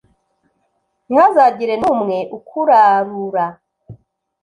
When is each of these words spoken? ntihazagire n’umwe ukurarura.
ntihazagire 1.09 1.73
n’umwe 1.81 2.17
ukurarura. 2.37 3.45